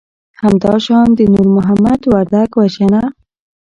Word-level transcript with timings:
همدا 0.41 0.73
شان 0.85 1.07
د 1.17 1.21
نور 1.33 1.47
محمد 1.57 2.01
وردک 2.13 2.49
وژنه 2.59 3.03